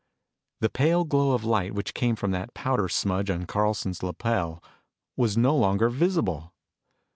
[0.61, 4.63] The pale glow of light which came from that powder smudge on Carlson's lapel
[5.15, 6.55] was no longer visible!